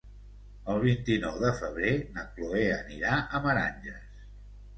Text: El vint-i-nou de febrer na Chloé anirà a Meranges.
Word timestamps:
El 0.75 0.79
vint-i-nou 0.83 1.37
de 1.43 1.51
febrer 1.59 1.91
na 2.15 2.25
Chloé 2.33 2.65
anirà 2.79 3.15
a 3.21 3.43
Meranges. 3.45 4.19